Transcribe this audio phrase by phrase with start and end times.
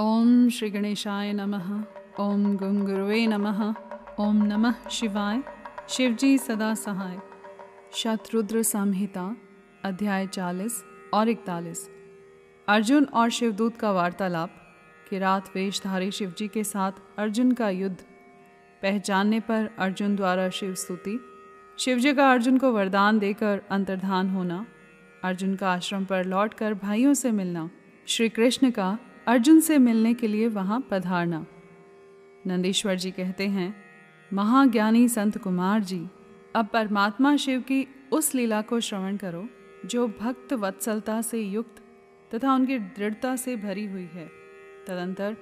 [0.00, 1.84] ओम श्री गणेशाय नमः।
[2.20, 3.74] ओम गुंगुरुवे नमः।
[4.20, 5.42] ओम नमः शिवाय।
[5.88, 7.18] शिवजी सदा सहाय।
[7.92, 9.36] शत्रुद्र संहिता,
[9.84, 11.90] अध्याय 40 और 41
[12.68, 14.50] अर्जुन और शिवदूत का वार्तालाप
[15.10, 17.96] कि रात वेशधारी शिवजी के साथ अर्जुन का युद्ध।
[18.82, 21.20] पहचानने पर अर्जुन द्वारा शिव स्तुति।
[21.78, 24.66] शिवजी का अर्जुन को वरदान देकर अंतर्धान होना।
[25.24, 27.70] अर्जुन का आश्रम पर लौटकर भाइयों से मिलना।
[28.06, 31.46] श्री कृष्ण का अर्जुन से मिलने के लिए वहाँ पधारना।
[32.46, 33.76] नंदीश्वर जी कहते हैं,
[34.32, 36.08] महाज्ञानी संत कुमार जी,
[36.54, 39.48] अब परमात्मा शिव की उस लीला को श्रवण करो,
[39.86, 41.82] जो भक्त वत्सलता से युक्त
[42.34, 44.30] तथा उनकी दृढ़ता से भरी हुई है।
[44.86, 45.36] तदंतर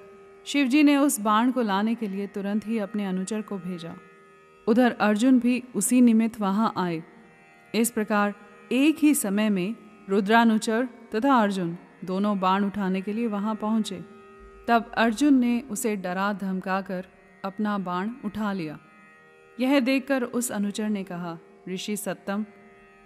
[0.44, 3.94] शिवजी ने उस बाण को लाने के लिए तुरंत ही अपने अनुचर को भेजा।
[4.66, 7.02] उधर अर्जुन भी उसी निमित्त वहाँ आए।
[7.74, 8.34] इस प्रकार
[8.72, 9.76] एक ही समय में
[10.08, 14.04] रुद्रानुचर तथा अर्जुन दोनों बाण उठाने के लिए वहाँ पहुँचे।
[14.68, 17.06] तब अर्जुन ने उसे डरा धमकाकर
[17.44, 18.78] अपना बाण उठा लिया।
[19.60, 22.46] यह देखकर उस अनुचर ने कहा, ऋषि सत्तम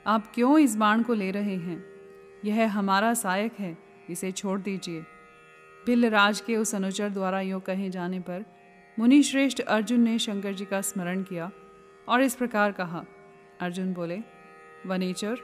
[0.06, 1.84] आप क्यों इस बाण को ले रहे हैं?
[2.44, 3.78] यह हमारा सहायक है,
[4.10, 5.00] इसे छोड़ दीजिए।
[5.86, 8.44] भिल्लराज के उस अनुचर द्वारा यो कहे जाने पर
[8.98, 11.50] मुनि श्रेष्ठ अर्जुन ने शंकर जी का स्मरण किया
[12.08, 13.04] और इस प्रकार कहा।
[13.60, 14.20] अर्जुन बोले,
[14.86, 15.36] वनेचर,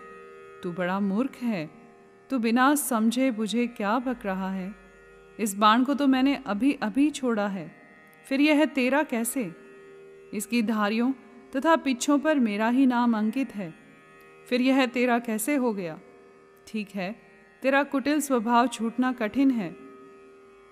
[0.62, 1.83] तू बड़ा मूर्ख है।
[2.30, 4.74] तू बिना समझे बुझे क्या भक रहा है?
[5.40, 7.74] इस बाण को तो मैंने अभी अभी छोड़ा है।
[8.28, 9.54] फिर यह है तेरा कैसे?
[10.34, 11.12] इसकी धारियों
[11.56, 13.74] तथा पिछों पर मेरा ही नाम अंकित है।
[14.48, 16.00] फिर यह तेरा कैसे हो गया?
[16.66, 17.16] ठीक है,
[17.62, 19.76] तेरा कुटिल स्वभाव छूटना कठिन है।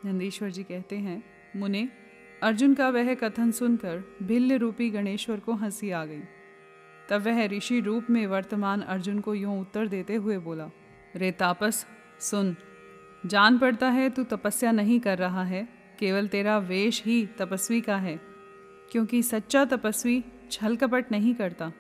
[0.05, 1.25] नंदीश्वर जी कहते हैं,
[1.57, 1.89] मुने,
[2.43, 6.23] अर्जुन का वह कथन सुनकर भिल्ल रूपी गणेश्वर को हँसी आ गई।
[7.09, 10.71] तब वह ऋषि रूप में वर्तमान अर्जुन को यूँ उत्तर देते हुए बोला
[11.17, 11.87] रे तापस,
[12.21, 12.57] सुन।
[13.27, 15.69] जान पड़ता है तू तपस्या नहीं कर रहा है,
[15.99, 18.21] केवल तेरा वेश ही तपस्वी का है,
[18.93, 21.73] क्योंकि सच्चा तपस्वी छल कपट नहीं करता।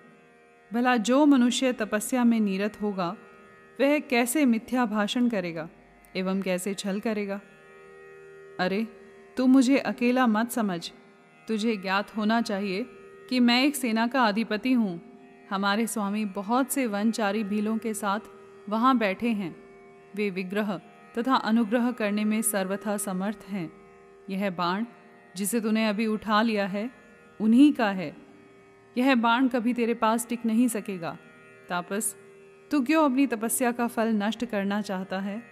[0.72, 3.16] भला जो मनुष्य तपस्या में नीरत होगा,
[3.80, 5.68] वह कैसे मिथ्या भाषण करेगा,
[6.16, 7.40] एवं कैसे छल करेगा?
[8.60, 8.86] अरे,
[9.36, 10.90] तू मुझे अकेला मत समझ।
[11.48, 12.86] तुझे ज्ञात होना चाहिए
[13.30, 15.00] कि मैं एक सेना का अधिपति हूँ।
[15.50, 18.20] हमारे स्वामी बहुत से वनचारी भीलों के साथ
[18.68, 19.56] वहाँ बैठे हैं।
[20.14, 20.80] वे विग्रह
[21.18, 23.72] तथा अनुग्रह करने में सर्वथा समर्थ हैं।
[24.30, 24.84] यह बाण
[25.36, 26.90] जिसे तूने अभी उठा लिया है,
[27.40, 28.16] उन्हीं का है।
[28.98, 31.18] यह बाण कभी तेरे पास टिक नहीं सकेगा।
[31.68, 32.16] तापस,
[32.70, 35.42] तू क्यों अपनी तपस्या का फल नष्ट करना चाहता है?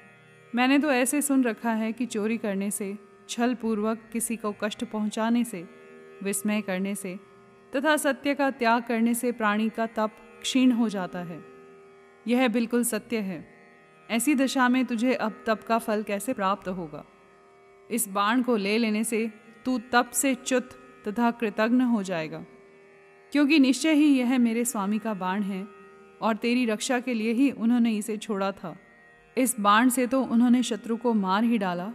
[0.54, 2.98] मैंने तो ऐसे सुन रखा है कि चोरी करने से
[3.28, 5.68] छल पूर्वक किसी को कष्ट पहुँचाने से,
[6.22, 7.18] विस्मय करने से,
[7.76, 10.10] तथा सत्य का त्याग करने से प्राणी का तप
[10.42, 11.49] क्षीण हो जाता है।
[12.28, 13.48] यह बिल्कुल सत्य है।
[14.10, 17.04] ऐसी दशा में तुझे अब तप का फल कैसे प्राप्त होगा?
[17.90, 19.32] इस बाण को ले लेने से
[19.64, 20.70] तू तप से च्युत
[21.08, 22.44] तथा कृतज्ञ हो जाएगा।
[23.32, 25.68] क्योंकि निश्चय ही यह मेरे स्वामी का बाण है
[26.22, 28.76] और तेरी रक्षा के लिए ही उन्होंने इसे छोड़ा था।
[29.38, 31.92] इस बाण से तो उन्होंने शत्रु को मार ही डाला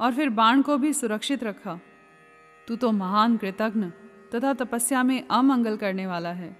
[0.00, 1.80] और फिर बाण को भी सुरक्षित रखा।
[2.68, 3.86] तू तो महान कृतज्ञ
[4.34, 6.56] तथा तपस्या में अमंगल करने वाला है।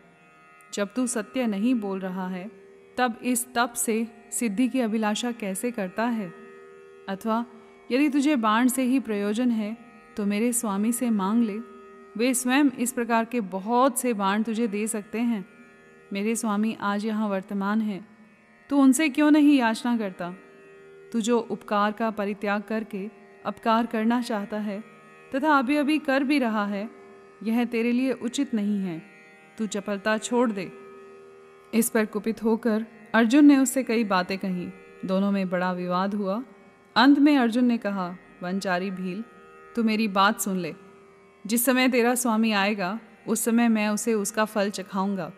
[0.74, 2.65] जब तू सत्य नहीं बोल रहा है
[2.98, 6.32] तब इस तप से सिद्धि की अभिलाषा कैसे करता है?
[7.08, 7.46] अथवा,
[7.90, 9.76] यदि तुझे बाण से ही प्रयोजन है
[10.16, 11.58] तो मेरे स्वामी से मांग ले।
[12.16, 15.46] वे स्वयं इस प्रकार के बहुत से बाण तुझे दे सकते हैं।
[16.12, 18.06] मेरे स्वामी आज यहाँ वर्तमान है।
[18.70, 20.34] तू उनसे क्यों नहीं याचना करता?
[21.12, 23.10] तू जो उपकार का परित्याग करके
[23.46, 24.84] अपकार करना चाहता है,
[25.34, 26.90] तथा अभी अभी कर भी रहा है,
[27.42, 29.02] यह तेरे लिए उचित नहीं है।
[29.58, 30.85] तू चपलता छोड़ दे।
[31.74, 34.68] इस पर कुपित होकर अर्जुन ने उससे कई बातें कही।
[35.04, 36.42] दोनों में बड़ा विवाद हुआ।
[36.96, 39.24] अंत में अर्जुन ने कहा, वनचारी भील,
[39.76, 40.74] तू मेरी बात सुन ले।
[41.44, 45.32] जिस समय तेरा स्वामी आएगा, उस समय मैं उसे उसका फल चखाऊँगा।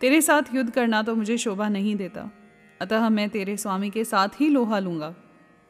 [0.00, 2.30] तेरे साथ युद्ध करना तो मुझे शोभा नहीं देता।
[2.80, 5.14] अतः मैं तेरे स्वामी के साथ ही लोहा लूँगा,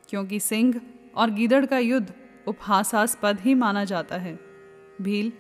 [0.09, 0.81] क्योंकि सिंह
[1.15, 2.13] और गीदड़ का युद्ध
[2.49, 4.39] उपहासास्पद ही माना जाता है।
[5.01, 5.33] भील,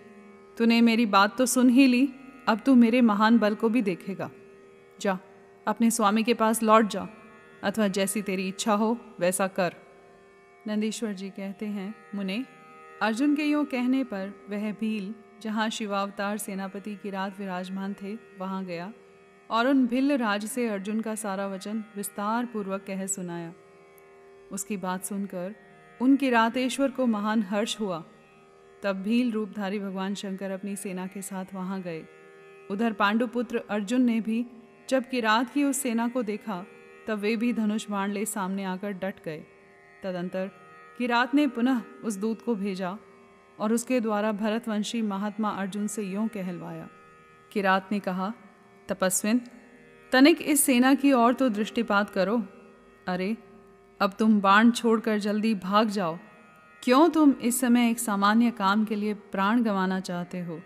[0.59, 2.09] तूने मेरी बात तो सुन ही ली।
[2.49, 4.31] अब तू मेरे महान बल को भी देखेगा।
[5.01, 5.19] जा,
[5.67, 7.09] अपने स्वामी के पास लौट जा,
[7.63, 9.75] अथवा जैसी तेरी इच्छा हो, वैसा कर।
[10.67, 12.45] नंदीश्वर जी कहते हैं, मुने,
[13.03, 18.65] अर्जुन के यूँ कहने पर वह भील, जहाँ शिवावतार सेनापति की रात विराजमान थे, वहाँ
[18.65, 18.93] गया,
[19.51, 23.53] और उन भिल्ल राज से अर्जुन का सारा वचन विस्तार पूर्वक कह सुनाया।
[24.53, 25.55] उसकी बात सुनकर
[26.03, 28.05] उन किरातेश्वर को महान हर्ष हुआ।
[28.83, 32.05] तब भील रूपधारी भगवान शंकर अपनी सेना के साथ वहाँ गए।
[32.71, 34.47] उधर पांडुपुत्र अर्जुन ने भी
[34.89, 36.67] जब किरात की उस सेना को देखा,
[37.09, 39.45] तब वे भी धनुष बाण ले सामने आकर डट गए।
[40.03, 40.51] तदंतर
[40.99, 42.99] किरात ने पुनः उस दूत को भेजा
[43.59, 46.89] और उसके द्वारा भरतवंशी महात्मा अर्जुन से यों कहलवाया।
[47.53, 48.33] किरात ने कहा,
[48.89, 49.41] तपस्विन,
[50.13, 52.43] तनिक इस सेना की ओर तो दृष्टिपात करो।
[53.09, 53.37] अरे,
[54.01, 56.19] अब तुम बाण छोड़कर जल्दी भाग जाओ।
[56.83, 60.63] क्यों तुम इस समय एक सामान्य काम के लिए प्राण गंवाना चाहते हो?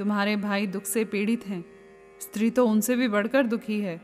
[0.00, 1.64] तुम्हारे भाई दुख से पीड़ित हैं।
[2.20, 4.00] स्त्री तो उनसे भी बढ़कर दुखी है।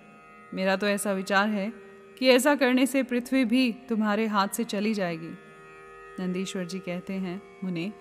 [0.55, 1.73] मेरा तो ऐसा विचार है
[2.19, 5.29] कि ऐसा करने से पृथ्वी भी तुम्हारे हाथ से चली जाएगी।
[6.21, 7.93] नंदीश्वर जी कहते हैं, मुने,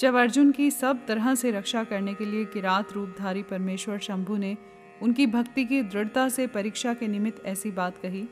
[0.00, 4.56] जब अर्जुन की सब तरह से रक्षा करने के लिए किरात रूपधारी परमेश्वर शंभु ने
[5.02, 8.28] उनकी भक्ति की दृढ़ता से परीक्षा के निमित्त ऐसी बात कही,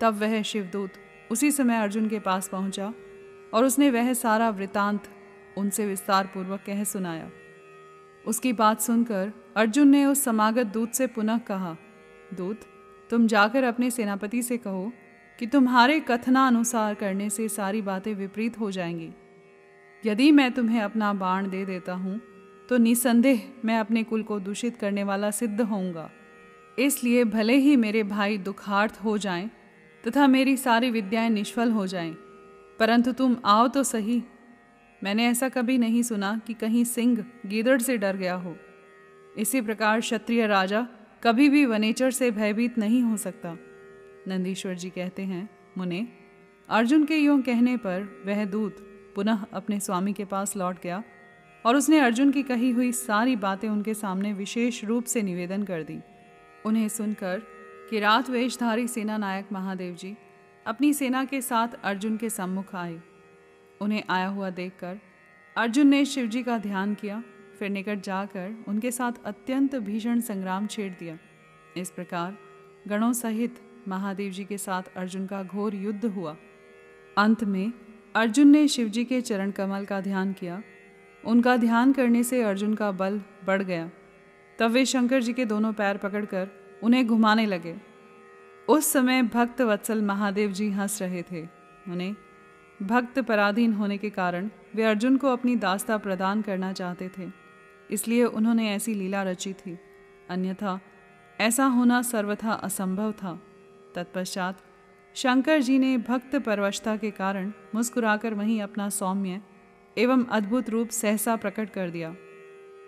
[0.00, 0.90] तब वह शिवदूत
[1.30, 2.94] उसी समय अर्जुन के पास पहुँचा
[3.54, 5.08] और उसने वह सारा वृतांत
[5.58, 7.30] उनसे विस्तार पूर्वक कह सुनाया।
[8.24, 11.76] उसकी बात सुनकर अर्जुन ने उस समागत दूत से पुनः कहा
[12.34, 12.60] दूत
[13.10, 14.92] तुम जाकर अपने सेनापति से कहो
[15.38, 19.10] कि तुम्हारे कथनानुसार करने से सारी बातें विपरीत हो जाएँगी।
[20.04, 22.20] यदि मैं तुम्हें अपना बाण दे देता हूँ
[22.68, 26.10] तो निसंदेह मैं अपने कुल को दूषित करने वाला सिद्ध होऊँगा।
[26.78, 29.50] इसलिए भले ही मेरे भाई दुखार्थ हो जाएँ
[30.04, 32.12] तथा मेरी सारी विद्याएँ निष्फल हो जाएँ,
[32.80, 34.22] परंतु तुम आओ तो सही।
[35.04, 38.56] मैंने ऐसा कभी नहीं सुना कि कहीं सिंह गीदड़ से डर गया हो।
[39.38, 40.86] इसी प्रकार क्षत्रिय राजा
[41.22, 43.56] कभी भी वनेचर से भयभीत नहीं हो सकता।
[44.28, 46.08] नंदीश्वर जी कहते हैं, मुने,
[46.68, 48.76] अर्जुन के यूँ कहने पर वह दूत
[49.16, 51.02] पुनः अपने स्वामी के पास लौट गया
[51.66, 55.82] और उसने अर्जुन की कही हुई सारी बातें उनके सामने विशेष रूप से निवेदन कर
[55.82, 55.98] दी।
[56.66, 57.42] उन्हें सुनकर
[57.90, 60.16] कि रात वेशधारी सेना नायक महादेव जी
[60.66, 63.00] अपनी सेना के साथ अर्जुन के सम्मुख आए।
[63.82, 64.98] उन्हें आया हुआ देखकर
[65.56, 67.22] अर्जुन ने शिवजी का ध्यान किया,
[67.58, 71.18] फिर निकट जाकर उनके साथ अत्यंत भीषण संग्राम छेड़ दिया।
[71.76, 72.36] इस प्रकार
[72.88, 76.36] गणों सहित महादेव जी के साथ अर्जुन का घोर युद्ध हुआ।
[77.18, 77.72] अंत में
[78.14, 80.62] अर्जुन ने शिवजी के चरण कमल का ध्यान किया।
[81.24, 83.90] उनका ध्यान करने से अर्जुन का बल बढ़ गया।
[84.58, 86.48] तब वे शंकर जी के दोनों पैर पकड़कर
[86.82, 87.74] उन्हें घुमाने लगे।
[88.68, 91.42] उस समय भक्त वत्सल महादेव जी हंस रहे थे।
[91.88, 92.14] उन्हें
[92.82, 97.30] भक्त पराधीन होने के कारण वे अर्जुन को अपनी दास्ता प्रदान करना चाहते थे।
[97.90, 99.78] इसलिए उन्होंने ऐसी लीला रची थी।
[100.30, 100.80] अन्यथा,
[101.40, 103.42] ऐसा होना सर्वथा असंभव था।
[103.94, 104.58] तत्पश्चात
[105.14, 109.40] शंकर जी ने भक्त परवशता के कारण मुस्कुराकर वहीं अपना सौम्य
[109.98, 112.14] एवं अद्भुत रूप सहसा प्रकट कर दिया।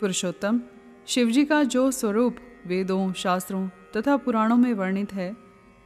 [0.00, 0.60] पुरुषोत्तम,
[1.06, 2.36] शिवजी का जो स्वरूप
[2.66, 5.43] वेदों, शास्त्रों तथा पुराणों में वर्णित है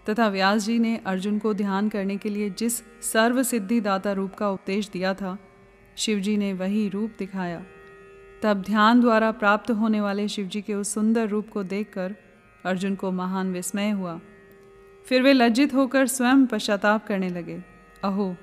[0.08, 4.34] तथा व्यास जी ने अर्जुन को ध्यान करने के लिए जिस सर्व सिद्धि दाता रूप
[4.34, 5.38] का उपदेश दिया था
[5.96, 7.64] शिवजी ने वही रूप दिखाया।
[8.42, 12.14] तब ध्यान द्वारा प्राप्त होने वाले शिवजी के उस सुंदर रूप को देखकर
[12.64, 14.20] अर्जुन को महान विस्मय हुआ।
[15.06, 17.64] फिर वे लज्जित होकर स्वयं पश्चाताप करने लगे।
[18.04, 18.36] अहो,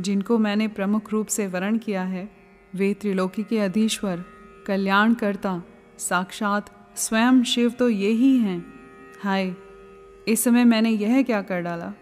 [0.00, 2.30] जिनको मैंने प्रमुख रूप से वर्ण किया है,
[2.74, 4.24] वे त्रिलोकी के अधीश्वर,
[4.66, 5.62] कल्याणकर्ता,
[5.98, 8.80] साक्षात स्वयं शिव तो ये ही हैं।
[9.22, 9.56] हाय
[10.28, 11.92] इस समय मैंने यह क्या कर डाला?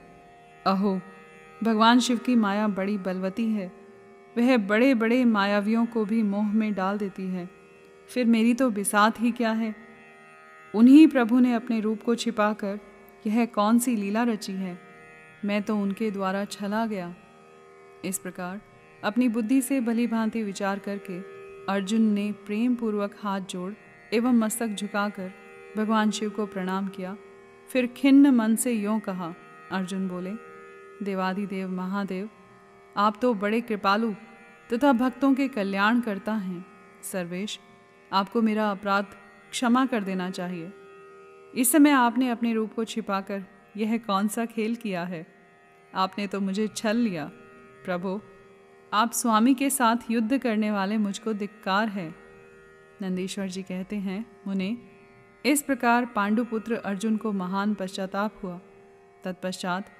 [0.67, 1.01] अहो,
[1.65, 3.73] भगवान शिव की माया बड़ी बलवती है।
[4.39, 7.51] वह बड़े बड़े मायावियों को भी मोह में डाल देती है।
[8.09, 9.75] फिर मेरी तो बिसात ही क्या है?
[10.75, 12.79] उन्हीं प्रभु ने अपने रूप को छिपाकर
[13.27, 14.79] यह कौन सी लीला रची है?
[15.45, 17.15] मैं तो उनके द्वारा छला गया।
[18.05, 18.61] इस प्रकार
[19.05, 21.21] अपनी बुद्धि से भली भांति विचार करके
[21.73, 23.73] अर्जुन ने प्रेम पूर्वक हाथ जोड़
[24.15, 25.33] एवं मस्तक झुकाकर
[25.77, 27.17] भगवान शिव को प्रणाम किया।
[27.69, 29.35] फिर खिन्न मन से यों कहा,
[29.73, 30.31] अर्जुन बोले,
[31.05, 32.31] देवादिदेव महादेव,
[32.97, 34.15] आप तो बड़े कृपालु
[34.73, 36.67] तथा भक्तों के कल्याण करता हैं।
[37.03, 37.61] सर्वेश,
[38.13, 39.07] आपको मेरा अपराध
[39.51, 40.73] क्षमा कर देना चाहिए।
[41.55, 43.45] इस समय आपने अपने रूप को छिपाकर
[43.77, 45.27] यह कौन सा खेल किया है?
[45.95, 47.27] आपने तो मुझे छल लिया।
[47.85, 48.21] प्रभु,
[48.93, 52.15] आप स्वामी के साथ युद्ध करने वाले मुझको धिक्कार है।
[53.03, 54.94] नंदीश्वर जी कहते हैं, मुने
[55.45, 58.59] इस प्रकार पांडुपुत्र अर्जुन को महान पश्चाताप हुआ।
[59.25, 59.91] तत्पश्चात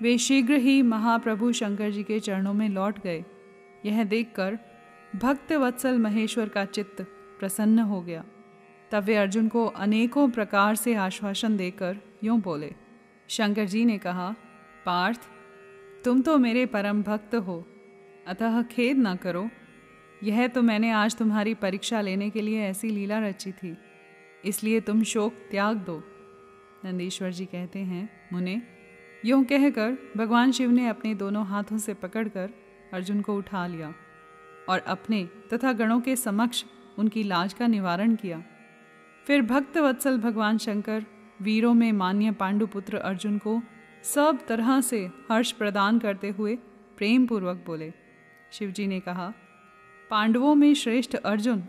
[0.00, 3.24] वे शीघ्र ही महाप्रभु शंकर जी के चरणों में लौट गए।
[3.84, 4.58] यह देखकर
[5.16, 7.02] भक्त वत्सल महेश्वर का चित्त
[7.40, 8.24] प्रसन्न हो गया।
[8.92, 12.72] तब वे अर्जुन को अनेकों प्रकार से आश्वासन देकर यूँ बोले,
[13.28, 14.34] शंकर जी ने कहा,
[14.86, 15.20] पार्थ,
[16.04, 17.64] तुम तो मेरे परम भक्त हो,
[18.26, 19.48] अतः खेद ना करो।
[20.22, 23.76] यह तो मैंने आज तुम्हारी परीक्षा लेने के लिए ऐसी लीला रची थी।
[24.44, 26.02] इसलिए तुम शोक त्याग दो।
[26.84, 28.60] नंदीश्वर जी कहते हैं, मुने,
[29.24, 32.50] यूँ कहकर भगवान शिव ने अपने दोनों हाथों से पकड़कर
[32.92, 33.92] अर्जुन को उठा लिया
[34.68, 36.64] और अपने तथा गणों के समक्ष
[36.98, 38.42] उनकी लाज का निवारण किया।
[39.26, 41.04] फिर भक्त वत्सल भगवान शंकर
[41.42, 43.60] वीरों में मान्य पांडुपुत्र अर्जुन को
[44.04, 46.56] सब तरह से हर्ष प्रदान करते हुए
[46.96, 47.92] प्रेम पूर्वक बोले
[48.52, 49.32] शिवजी ने कहा,
[50.10, 51.62] पांडवों में श्रेष्ठ अर्जुन,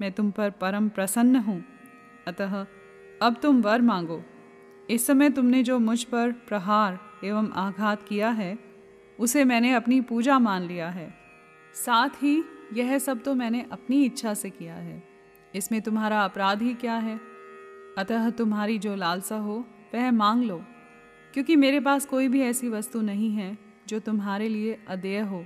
[0.00, 1.62] मैं तुम पर परम प्रसन्न हूँ।
[2.28, 2.66] अतः
[3.22, 4.22] अब तुम वर मांगो।
[4.90, 8.58] इस समय तुमने जो मुझ पर प्रहार एवं आघात किया है,
[9.20, 11.14] उसे मैंने अपनी पूजा मान लिया है।
[11.74, 15.02] साथ ही यह सब तो मैंने अपनी इच्छा से किया है।
[15.54, 17.20] इसमें तुम्हारा अपराध ही क्या है?
[17.98, 20.64] अतः तुम्हारी जो लालसा हो, वह मांग लो,
[21.34, 23.58] क्योंकि मेरे पास कोई भी ऐसी वस्तु नहीं है,
[23.88, 25.44] जो तुम्हारे लिए अदेय हो।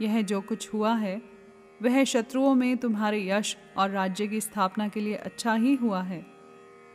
[0.00, 1.22] यह जो कुछ हुआ है
[1.84, 6.26] वह शत्रुओं में तुम्हारे यश और राज्य की स्थापना के लिए अच्छा ही हुआ है।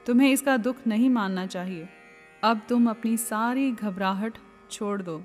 [0.06, 1.90] तुम्हें इसका दुख नहीं मानना चाहिए।
[2.44, 4.38] अब तुम अपनी सारी घबराहट
[4.72, 5.24] छोड़ दो।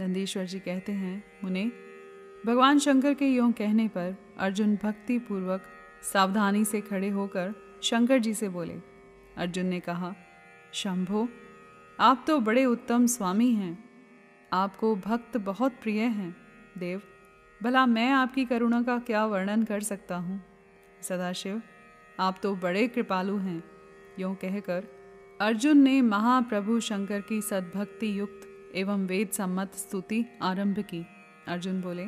[0.00, 1.72] नंदीश्वर जी कहते हैं, मुने,
[2.46, 5.62] भगवान शंकर के यों कहने पर अर्जुन भक्ति पूर्वक
[6.12, 8.74] सावधानी से खड़े होकर शंकर जी से बोले।
[9.36, 10.14] अर्जुन ने कहा,
[10.72, 11.28] शंभो,
[12.00, 13.90] आप तो बड़े उत्तम स्वामी हैं।
[14.52, 16.36] आपको भक्त बहुत प्रिय हैं।
[16.78, 17.02] देव
[17.62, 20.42] भला मैं आपकी करुणा का क्या वर्णन कर सकता हूँ?
[21.02, 21.62] सदाशिव,
[22.20, 23.64] आप तो बड़े कृपालु हैं।
[24.18, 24.84] यों कहकर
[25.40, 31.06] अर्जुन ने महाप्रभु शंकर की सद्भक्ति युक्त एवं वेद सम्मत स्तुति आरंभ की।
[31.48, 32.06] अर्जुन बोले,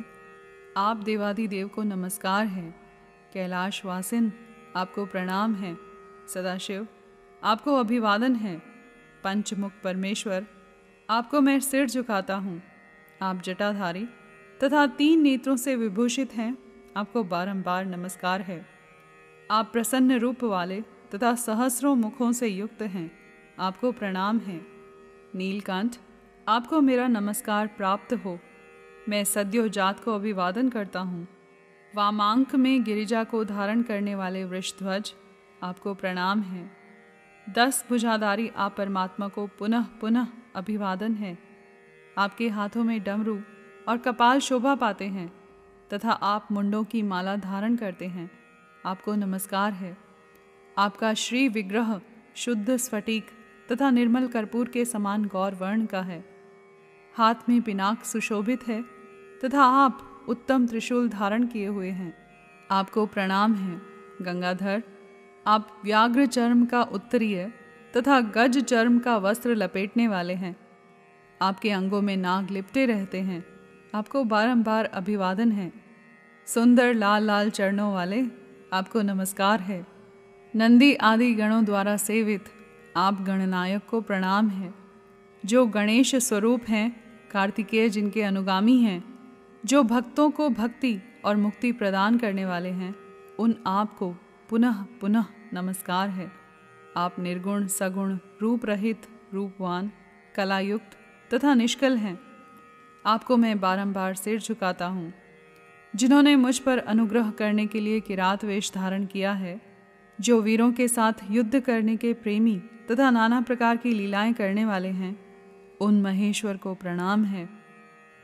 [0.77, 2.75] आप देवादिदेव को नमस्कार है।
[3.33, 4.33] कैलाश वासिन
[4.75, 5.77] आपको प्रणाम है।
[6.27, 6.87] सदाशिव,
[7.43, 8.61] आपको अभिवादन है।
[9.23, 10.45] पंचमुख परमेश्वर,
[11.09, 12.61] आपको मैं सिर झुकाता हूँ।
[13.21, 14.07] आप जटाधारी
[14.63, 16.57] तथा तीन नेत्रों से विभूषित हैं।
[16.97, 18.65] आपको बारंबार नमस्कार है।
[19.51, 23.11] आप प्रसन्न रूप वाले तथा सहस्रों मुखों से युक्त हैं।
[23.59, 24.65] आपको प्रणाम है।
[25.35, 25.95] नीलकंठ,
[26.47, 28.39] आपको मेरा नमस्कार प्राप्त हो।
[29.09, 31.27] मैं सद्यो जात को अभिवादन करता हूँ।
[31.95, 35.13] वामांक में गिरिजा को धारण करने वाले वृषध्वज,
[35.63, 36.71] आपको प्रणाम है।
[37.49, 41.37] दस भुजाधारी आप परमात्मा को पुनः पुनः अभिवादन है।
[42.17, 43.41] आपके हाथों में डमरू
[43.87, 45.33] और कपाल शोभा पाते हैं,
[45.93, 48.31] तथा आप मुंडों की माला धारण करते हैं।
[48.85, 49.97] आपको नमस्कार है।
[50.77, 52.01] आपका श्री विग्रह
[52.35, 53.25] शुद्ध, स्फटिक
[53.71, 56.25] तथा निर्मल कर्पूर के समान गौर वर्ण का है।
[57.17, 58.81] हाथ में पिनाक सुशोभित है,
[59.45, 62.17] तथा आप उत्तम त्रिशूल धारण किए हुए हैं।
[62.71, 63.81] आपको प्रणाम है,
[64.21, 64.83] गंगाधर।
[65.47, 67.53] आप व्याघ्र चर्म का उत्तरीय
[67.97, 70.55] तथा गज चर्म का वस्त्र लपेटने वाले हैं।
[71.41, 73.60] आपके अंगों में नाग लिपटे रहते हैं।
[73.95, 75.73] आपको बारंबार अभिवादन है।
[76.47, 78.25] सुंदर लाल लाल चरणों वाले,
[78.73, 79.87] आपको नमस्कार है।
[80.55, 82.45] नंदी आदि गणों द्वारा सेवित,
[82.97, 84.73] आप गणनायक को प्रणाम है।
[85.45, 89.19] जो गणेश स्वरूप हैं, कार्तिकेय जिनके अनुगामी हैं,
[89.65, 92.95] जो भक्तों को भक्ति और मुक्ति प्रदान करने वाले हैं,
[93.39, 94.15] उन आपको
[94.49, 96.31] पुनः पुनः नमस्कार है।
[96.97, 99.01] आप निर्गुण, सगुण, रूप रहित,
[99.33, 99.91] रूपवान,
[100.35, 100.97] कलायुक्त
[101.33, 102.30] तथा निष्कल हैं।
[103.05, 105.13] आपको मैं बारंबार सिर झुकाता हूँ।
[105.95, 109.61] जिन्होंने मुझ पर अनुग्रह करने के लिए किरात वेश धारण किया है,
[110.21, 114.87] जो वीरों के साथ युद्ध करने के प्रेमी तथा नाना प्रकार की लीलाएँ करने वाले
[114.87, 115.19] हैं,
[115.81, 117.49] उन महेश्वर को प्रणाम है।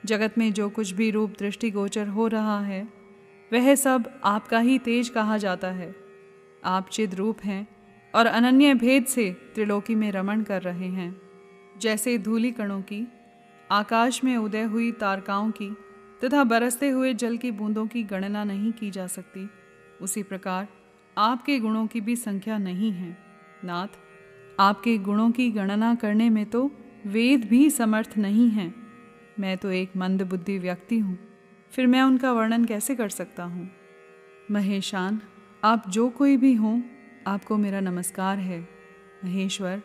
[0.05, 2.87] जगत में जो कुछ भी रूप दृष्टिगोचर हो रहा है,
[3.53, 5.95] वह सब आपका ही तेज कहा जाता है।
[6.65, 7.67] आप चिद रूप हैं
[8.15, 11.21] और अनन्य भेद से त्रिलोकी में रमण कर रहे हैं,
[11.77, 13.07] जैसे धूली कणों की
[13.71, 15.69] आकाश में उदय हुई तारकाओं की
[16.23, 19.49] तथा बरसते हुए जल की बूंदों की गणना नहीं की जा सकती।
[20.01, 20.67] उसी प्रकार
[21.17, 23.17] आपके गुणों की भी संख्या नहीं है।
[23.65, 23.87] नाथ,
[24.59, 26.71] आपके गुणों की गणना करने में तो
[27.07, 28.75] वेद भी समर्थ नहीं हैं।
[29.39, 31.17] मैं तो एक मंद बुद्धि व्यक्ति हूँ।
[31.71, 33.69] फिर मैं उनका वर्णन कैसे कर सकता हूँ?
[34.51, 35.21] महेशान,
[35.63, 36.81] आप जो कोई भी हों,
[37.27, 38.67] आपको मेरा नमस्कार है।
[39.25, 39.81] महेश्वर,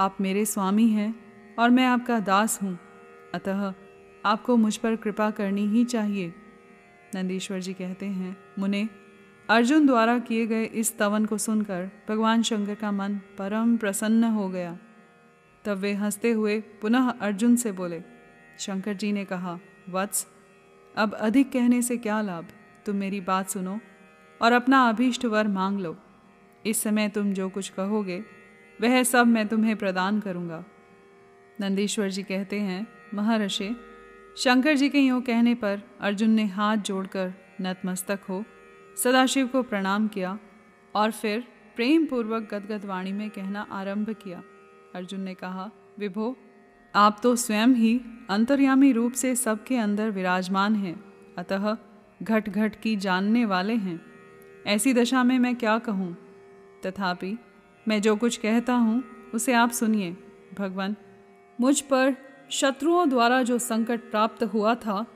[0.00, 1.14] आप मेरे स्वामी हैं
[1.58, 2.78] और मैं आपका दास हूँ।
[3.34, 3.72] अतः
[4.24, 6.34] आपको मुझ पर कृपा करनी ही चाहिए।
[7.14, 8.88] नंदीश्वर जी कहते हैं, मुने,
[9.50, 14.48] अर्जुन द्वारा किए गए इस तवन को सुनकर भगवान शंकर का मन परम प्रसन्न हो
[14.48, 14.78] गया।
[15.64, 18.02] तब वे हँसते हुए पुनः अर्जुन से बोले,
[18.58, 19.58] शंकर जी ने कहा,
[19.90, 20.26] वत्स,
[20.96, 22.46] अब अधिक कहने से क्या लाभ?
[22.86, 23.80] तुम मेरी बात सुनो
[24.42, 25.96] और अपना अभीष्ट वर मांग लो।
[26.66, 28.24] इस समय तुम जो कुछ कहोगे,
[28.80, 30.64] वह सब मैं तुम्हें प्रदान करूँगा।
[31.60, 33.76] नंदीश्वर जी कहते हैं महर्षि
[34.36, 38.44] शंकर जी के यूँ कहने पर अर्जुन ने हाथ जोड़कर नतमस्तक हो,
[38.96, 40.38] सदाशिव को प्रणाम किया
[40.94, 41.44] और फिर
[41.76, 44.42] प्रेम पूर्वक गदगद वाणी में कहना आरंभ किया।
[44.94, 46.36] अर्जुन ने कहा, विभो,
[46.94, 51.04] आप तो स्वयं ही अंतर्यामी रूप से सबके अंदर विराजमान हैं,
[51.38, 51.76] अतः
[52.22, 54.00] घट घट की जानने वाले हैं।
[54.66, 56.16] ऐसी दशा में मैं क्या कहूँ?
[56.86, 57.38] तथापि,
[57.88, 59.04] मैं जो कुछ कहता हूँ,
[59.34, 60.16] उसे आप सुनिए।
[60.58, 60.96] भगवान,
[61.60, 62.16] मुझ पर
[62.50, 65.06] शत्रुओं द्वारा जो संकट प्राप्त हुआ था,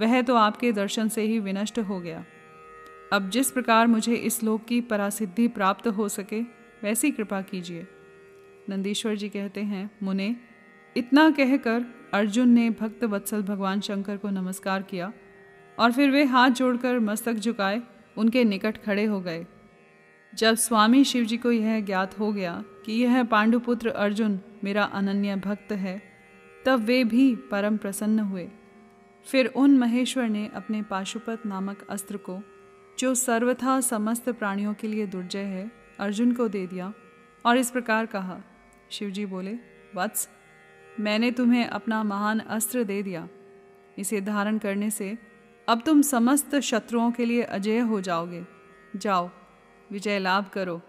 [0.00, 2.24] वह तो आपके दर्शन से ही विनष्ट हो गया।
[3.12, 6.40] अब जिस प्रकार मुझे इस लोक की परासिद्धि प्राप्त हो सके,
[6.82, 7.86] वैसी कृपा कीजिए।
[8.68, 10.36] नंदीश्वर जी कहते हैं, मुने,
[10.96, 15.12] इतना कहकर अर्जुन ने भक्त वत्सल भगवान शंकर को नमस्कार किया
[15.78, 17.82] और फिर वे हाथ जोड़कर मस्तक झुकाए,
[18.16, 19.46] उनके निकट खड़े हो गए।
[20.34, 25.36] जब स्वामी शिव जी को यह ज्ञात हो गया कि यह पांडुपुत्र अर्जुन मेरा अनन्य
[25.36, 26.13] भक्त है
[26.66, 28.50] तब वे भी परम प्रसन्न हुए।
[29.26, 32.40] फिर उन महेश्वर ने अपने पाशुपत नामक अस्त्र को,
[32.98, 36.94] जो सर्वथा समस्त प्राणियों के लिए दुर्जय है, अर्जुन को दे दिया
[37.46, 38.40] और इस प्रकार कहा,
[38.90, 39.58] शिवजी बोले,
[39.94, 40.28] वत्स,
[41.00, 43.28] मैंने तुम्हें अपना महान अस्त्र दे दिया।
[43.98, 45.18] इसे धारण करने से
[45.68, 48.44] अब तुम समस्त शत्रुओं के लिए अजय हो जाओगे।
[48.96, 49.30] जाओ,
[49.90, 50.82] विजय लाभ करो।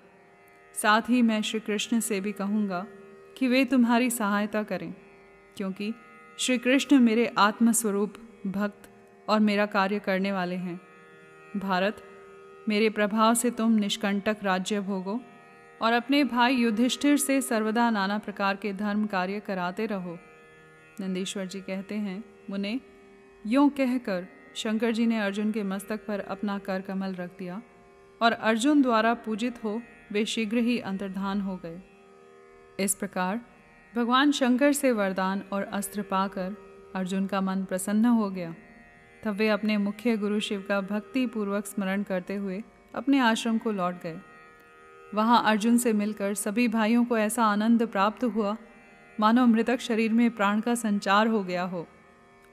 [0.73, 2.85] साथ ही मैं श्री कृष्ण से भी कहूँगा
[3.37, 4.93] कि वे तुम्हारी सहायता करें।
[5.57, 5.93] क्योंकि
[6.37, 8.13] श्री कृष्ण मेरे आत्मस्वरूप,
[8.47, 8.89] भक्त
[9.29, 10.81] और मेरा कार्य करने वाले हैं।
[11.57, 12.03] भारत,
[12.69, 15.21] मेरे प्रभाव से तुम निष्कंटक राज्य भोगो
[15.81, 20.17] और अपने भाई युधिष्ठिर से सर्वदा नाना प्रकार के धर्म कार्य कराते रहो।
[20.99, 22.79] नंदीश्वर जी कहते हैं, मुने,
[23.45, 27.61] यों कहकर शंकर जी ने अर्जुन के मस्तक पर अपना कर कमल रख दिया
[28.21, 29.81] और अर्जुन द्वारा पूजित हो
[30.11, 31.81] वे शीघ्र ही अंतर्धान हो गए।
[32.79, 33.41] इस प्रकार
[33.95, 36.55] भगवान शंकर से वरदान और अस्त्र पाकर
[36.95, 38.55] अर्जुन का मन प्रसन्न हो गया।
[39.23, 42.63] तब वे अपने मुख्य गुरु शिव का भक्ति पूर्वक स्मरण करते हुए
[42.95, 44.17] अपने आश्रम को लौट गए।
[45.13, 48.57] वहाँ अर्जुन से मिलकर सभी भाइयों को ऐसा आनंद प्राप्त हुआ,
[49.19, 51.87] मानो मृतक शरीर में प्राण का संचार हो गया हो।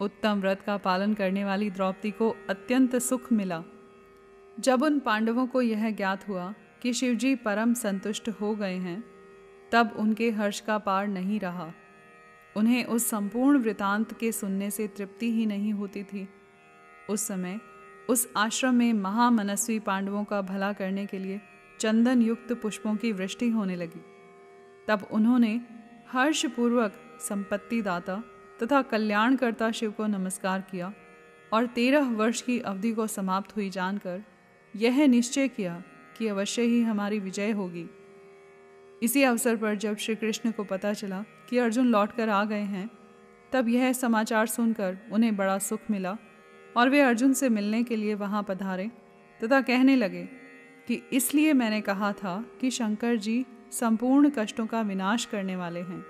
[0.01, 3.63] उत्तम व्रत का पालन करने वाली द्रौपदी को अत्यंत सुख मिला।
[4.61, 9.12] जब उन पांडवों को यह ज्ञात हुआ कि शिवजी परम संतुष्ट हो गए हैं
[9.73, 11.73] तब उनके हर्ष का पार नहीं रहा।
[12.57, 16.29] उन्हें उस संपूर्ण वृतांत के सुनने से तृप्ति ही नहीं होती थी।
[17.11, 17.61] उस समय,
[18.09, 21.41] उस आश्रम में महामनस्वी पांडवों का भला करने के लिए
[21.81, 24.05] चंदन युक्त पुष्पों की वृष्टि होने लगी।
[24.89, 25.61] तब उन्होंने
[26.09, 28.23] हर्षपूर्वक संपत्ति दाता
[28.63, 30.93] तथा कल्याणकर्ता शिव को नमस्कार किया
[31.53, 34.23] और तेरह वर्ष की अवधि को समाप्त हुई जानकर
[34.77, 35.83] यह निश्चय किया
[36.19, 37.91] कि अवश्य ही हमारी विजय होगी।
[39.03, 42.61] इसी अवसर पर जब श्री कृष्ण को पता चला कि अर्जुन लौट कर आ गए
[42.61, 42.91] हैं,
[43.53, 46.17] तब यह समाचार सुनकर उन्हें बड़ा सुख मिला
[46.77, 48.91] और वे अर्जुन से मिलने के लिए वहाँ पधारे
[49.45, 50.23] तथा कहने लगे
[50.89, 56.05] कि इसलिए मैंने कहा था कि शंकर जी संपूर्ण कष्टों का विनाश करने वाले हैं।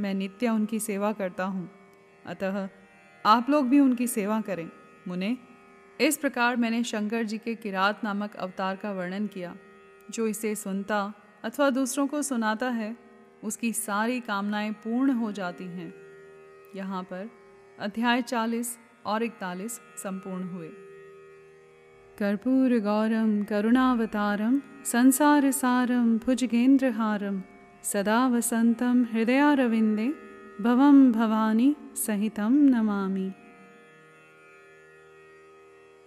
[0.00, 1.70] मैं नित्य उनकी सेवा करता हूँ।
[2.26, 2.68] अतः
[3.26, 4.70] आप लोग भी उनकी सेवा करें।
[5.08, 5.36] मुने,
[6.00, 9.56] इस प्रकार मैंने शंकर जी के किरात नामक अवतार का वर्णन किया,
[10.10, 11.12] जो इसे सुनता
[11.44, 12.96] अथवा दूसरों को सुनाता है,
[13.44, 15.94] उसकी सारी कामनाएँ पूर्ण हो जाती हैं।
[16.76, 17.30] यहाँ पर
[17.78, 20.68] अध्याय चालीस और इकतालीस संपूर्ण हुए।
[22.18, 27.42] कर्पूर गौरम, करुणावतारम, संसार सारम, भुजगेंद्रहारम,
[27.82, 30.14] सदा वसंतम हृदयारविंदे,
[30.60, 33.32] भवम भवानी सहितम नमामि।